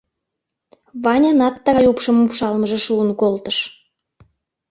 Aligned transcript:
Ванянат 1.03 1.55
тыгай 1.65 1.85
упшым 1.91 2.17
упшалмыже 2.23 2.79
шуын 2.85 3.09
колтыш. 3.21 3.57